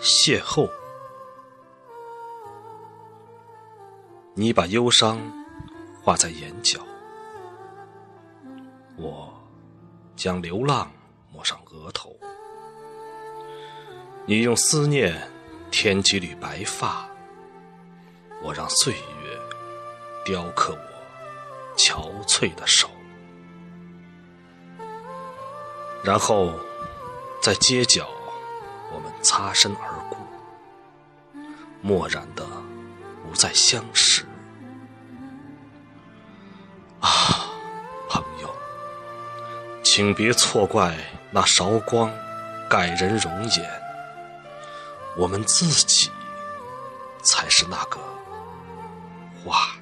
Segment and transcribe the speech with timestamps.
[0.00, 0.70] 邂逅。
[4.34, 5.18] 你把忧伤
[6.02, 6.80] 画在眼角，
[8.96, 9.32] 我
[10.14, 10.90] 将流浪
[11.32, 12.16] 抹上额头。
[14.26, 15.28] 你用思念
[15.70, 17.08] 添几缕白发，
[18.42, 19.40] 我让岁月
[20.24, 22.88] 雕刻我憔悴的手。
[26.04, 26.52] 然后
[27.42, 28.08] 在街角，
[28.94, 29.97] 我们擦身而，
[31.80, 32.44] 漠然的
[33.22, 34.24] 不再相识。
[37.00, 37.50] 啊，
[38.08, 38.54] 朋友，
[39.82, 40.96] 请别错怪
[41.30, 42.12] 那韶光
[42.68, 43.70] 改人容颜，
[45.16, 46.10] 我们自己
[47.22, 48.00] 才是那个
[49.44, 49.77] 画。